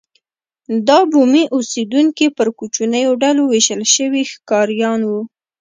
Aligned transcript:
دا 0.87 0.97
بومي 1.11 1.43
اوسېدونکي 1.55 2.27
پر 2.37 2.47
کوچنیو 2.59 3.11
ډلو 3.23 3.43
وېشل 3.47 3.81
شوي 3.95 4.23
ښکاریان 4.31 5.01
وو. 5.09 5.21